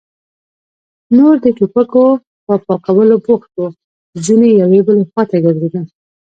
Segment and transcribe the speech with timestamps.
[1.17, 2.05] نور د ټوپکو
[2.45, 3.67] په پاکولو بوخت وو،
[4.25, 5.85] ځينې يوې بلې خواته ګرځېدل.